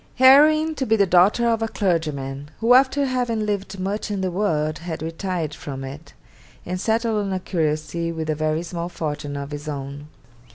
'Heroine 0.15 0.73
to 0.73 0.87
be 0.87 0.95
the 0.95 1.05
daughter 1.05 1.47
of 1.47 1.61
a 1.61 1.67
clergyman, 1.67 2.49
who 2.59 2.73
after 2.73 3.05
having 3.05 3.45
lived 3.45 3.79
much 3.79 4.09
in 4.09 4.21
the 4.21 4.31
world 4.31 4.79
had 4.79 5.03
retired 5.03 5.53
from 5.53 5.83
it, 5.83 6.13
and 6.65 6.81
settled 6.81 7.23
on 7.27 7.31
a 7.31 7.39
curacy 7.39 8.11
with 8.11 8.27
a 8.27 8.33
very 8.33 8.63
small 8.63 8.89
fortune 8.89 9.37
of 9.37 9.51
his 9.51 9.67
own. 9.69 10.07